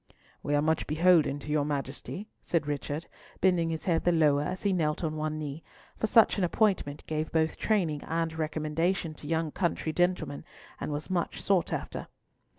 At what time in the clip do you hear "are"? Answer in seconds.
0.55-0.63